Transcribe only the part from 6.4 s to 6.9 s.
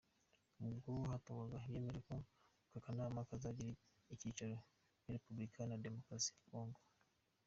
Kongo.